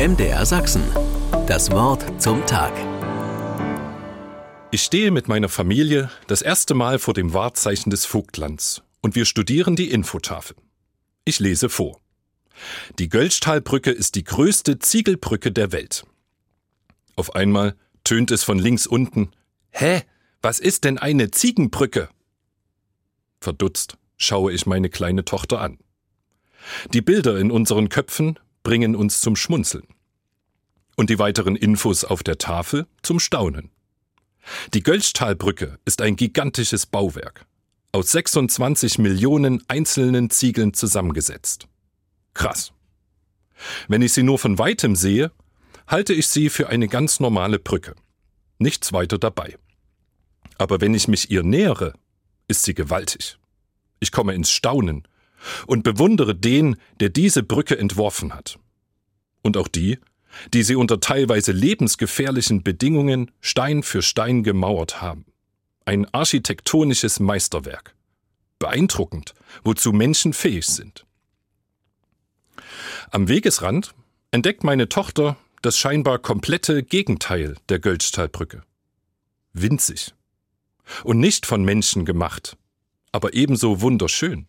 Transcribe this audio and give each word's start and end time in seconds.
MDR 0.00 0.46
Sachsen. 0.46 0.82
Das 1.46 1.70
Wort 1.72 2.22
zum 2.22 2.46
Tag. 2.46 2.72
Ich 4.70 4.82
stehe 4.82 5.10
mit 5.10 5.28
meiner 5.28 5.50
Familie 5.50 6.10
das 6.26 6.40
erste 6.40 6.72
Mal 6.72 6.98
vor 6.98 7.12
dem 7.12 7.34
Wahrzeichen 7.34 7.90
des 7.90 8.06
Vogtlands 8.06 8.82
und 9.02 9.14
wir 9.14 9.26
studieren 9.26 9.76
die 9.76 9.90
Infotafel. 9.90 10.56
Ich 11.26 11.38
lese 11.38 11.68
vor. 11.68 12.00
Die 12.98 13.10
Gölschtalbrücke 13.10 13.90
ist 13.90 14.14
die 14.14 14.24
größte 14.24 14.78
Ziegelbrücke 14.78 15.52
der 15.52 15.70
Welt. 15.70 16.06
Auf 17.14 17.34
einmal 17.34 17.76
tönt 18.02 18.30
es 18.30 18.42
von 18.42 18.58
links 18.58 18.86
unten. 18.86 19.32
Hä? 19.70 20.00
Was 20.40 20.60
ist 20.60 20.84
denn 20.84 20.96
eine 20.96 21.30
Ziegenbrücke? 21.30 22.08
Verdutzt 23.42 23.98
schaue 24.16 24.50
ich 24.54 24.64
meine 24.64 24.88
kleine 24.88 25.26
Tochter 25.26 25.60
an. 25.60 25.76
Die 26.94 27.02
Bilder 27.02 27.36
in 27.38 27.50
unseren 27.50 27.90
Köpfen 27.90 28.38
bringen 28.70 28.94
uns 28.94 29.20
zum 29.20 29.34
Schmunzeln. 29.34 29.88
Und 30.94 31.10
die 31.10 31.18
weiteren 31.18 31.56
Infos 31.56 32.04
auf 32.04 32.22
der 32.22 32.38
Tafel 32.38 32.86
zum 33.02 33.18
Staunen. 33.18 33.72
Die 34.74 34.84
Gölschtalbrücke 34.84 35.80
ist 35.84 36.00
ein 36.00 36.14
gigantisches 36.14 36.86
Bauwerk, 36.86 37.46
aus 37.90 38.12
26 38.12 38.98
Millionen 38.98 39.60
einzelnen 39.66 40.30
Ziegeln 40.30 40.72
zusammengesetzt. 40.72 41.66
Krass. 42.32 42.72
Wenn 43.88 44.02
ich 44.02 44.12
sie 44.12 44.22
nur 44.22 44.38
von 44.38 44.56
weitem 44.56 44.94
sehe, 44.94 45.32
halte 45.88 46.12
ich 46.12 46.28
sie 46.28 46.48
für 46.48 46.68
eine 46.68 46.86
ganz 46.86 47.18
normale 47.18 47.58
Brücke. 47.58 47.96
Nichts 48.60 48.92
weiter 48.92 49.18
dabei. 49.18 49.58
Aber 50.58 50.80
wenn 50.80 50.94
ich 50.94 51.08
mich 51.08 51.28
ihr 51.28 51.42
nähere, 51.42 51.94
ist 52.46 52.62
sie 52.62 52.74
gewaltig. 52.74 53.36
Ich 53.98 54.12
komme 54.12 54.34
ins 54.34 54.52
Staunen 54.52 55.08
und 55.66 55.82
bewundere 55.82 56.34
den, 56.34 56.76
der 57.00 57.08
diese 57.08 57.42
Brücke 57.42 57.78
entworfen 57.78 58.34
hat. 58.34 58.58
Und 59.42 59.56
auch 59.56 59.68
die, 59.68 59.98
die 60.54 60.62
sie 60.62 60.76
unter 60.76 61.00
teilweise 61.00 61.52
lebensgefährlichen 61.52 62.62
Bedingungen 62.62 63.30
Stein 63.40 63.82
für 63.82 64.02
Stein 64.02 64.42
gemauert 64.42 65.00
haben. 65.00 65.24
Ein 65.84 66.06
architektonisches 66.12 67.20
Meisterwerk. 67.20 67.94
Beeindruckend, 68.58 69.34
wozu 69.64 69.92
Menschen 69.92 70.32
fähig 70.32 70.66
sind. 70.66 71.06
Am 73.10 73.28
Wegesrand 73.28 73.94
entdeckt 74.30 74.62
meine 74.62 74.88
Tochter 74.88 75.36
das 75.62 75.76
scheinbar 75.76 76.18
komplette 76.18 76.82
Gegenteil 76.82 77.56
der 77.68 77.78
Gölztalbrücke. 77.80 78.62
Winzig. 79.52 80.14
Und 81.04 81.18
nicht 81.18 81.46
von 81.46 81.64
Menschen 81.64 82.04
gemacht, 82.04 82.56
aber 83.12 83.34
ebenso 83.34 83.80
wunderschön. 83.80 84.46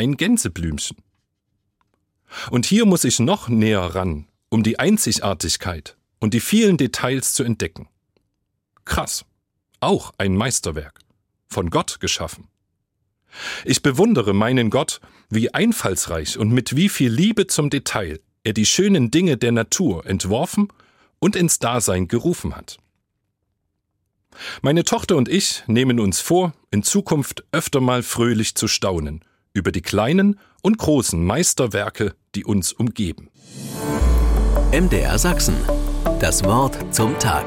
Ein 0.00 0.16
Gänseblümchen. 0.16 0.96
Und 2.50 2.64
hier 2.64 2.86
muss 2.86 3.04
ich 3.04 3.18
noch 3.18 3.50
näher 3.50 3.82
ran, 3.82 4.26
um 4.48 4.62
die 4.62 4.78
Einzigartigkeit 4.78 5.98
und 6.20 6.32
die 6.32 6.40
vielen 6.40 6.78
Details 6.78 7.34
zu 7.34 7.44
entdecken. 7.44 7.86
Krass. 8.86 9.26
Auch 9.78 10.14
ein 10.16 10.34
Meisterwerk. 10.34 11.00
Von 11.50 11.68
Gott 11.68 12.00
geschaffen. 12.00 12.48
Ich 13.66 13.82
bewundere 13.82 14.32
meinen 14.32 14.70
Gott, 14.70 15.02
wie 15.28 15.52
einfallsreich 15.52 16.38
und 16.38 16.48
mit 16.48 16.76
wie 16.76 16.88
viel 16.88 17.12
Liebe 17.12 17.46
zum 17.46 17.68
Detail 17.68 18.20
er 18.42 18.54
die 18.54 18.64
schönen 18.64 19.10
Dinge 19.10 19.36
der 19.36 19.52
Natur 19.52 20.06
entworfen 20.06 20.68
und 21.18 21.36
ins 21.36 21.58
Dasein 21.58 22.08
gerufen 22.08 22.56
hat. 22.56 22.78
Meine 24.62 24.84
Tochter 24.84 25.16
und 25.16 25.28
ich 25.28 25.62
nehmen 25.66 26.00
uns 26.00 26.20
vor, 26.20 26.54
in 26.70 26.82
Zukunft 26.82 27.44
öfter 27.52 27.82
mal 27.82 28.02
fröhlich 28.02 28.54
zu 28.54 28.66
staunen 28.66 29.22
über 29.52 29.72
die 29.72 29.82
kleinen 29.82 30.38
und 30.62 30.78
großen 30.78 31.24
Meisterwerke, 31.24 32.14
die 32.34 32.44
uns 32.44 32.72
umgeben. 32.72 33.28
MDR 34.72 35.18
Sachsen. 35.18 35.56
Das 36.20 36.44
Wort 36.44 36.76
zum 36.94 37.18
Tag. 37.18 37.46